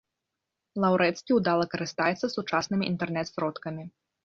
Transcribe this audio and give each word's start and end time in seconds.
Лаўрэцкі 0.85 1.31
ўдала 1.39 1.67
карыстаецца 1.75 2.31
сучаснымі 2.37 2.91
інтэрнэт-сродкамі. 2.95 3.89